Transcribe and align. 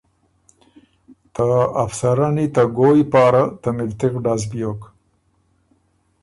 ته 1.33 1.47
افسرنی 1.83 2.47
ته 2.55 2.63
ګویٛ 2.77 3.01
پاره 3.11 3.43
ته 3.61 3.69
ملتِغ 3.77 4.13
ډز 4.23 4.41
بیوک۔ 4.51 4.81